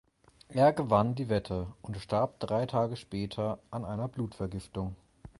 [0.47, 4.95] Er gewann die Wette und starb drei Tage später an einer Blutvergiftung.